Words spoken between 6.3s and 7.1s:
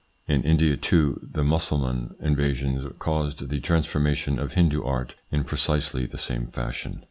fashion.